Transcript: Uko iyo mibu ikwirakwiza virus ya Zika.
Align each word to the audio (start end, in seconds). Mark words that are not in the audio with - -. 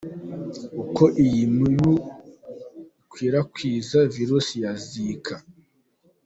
Uko 0.81 1.03
iyo 1.25 1.45
mibu 1.57 1.93
ikwirakwiza 3.03 3.97
virus 4.15 4.47
ya 4.61 4.71
Zika. 4.85 5.35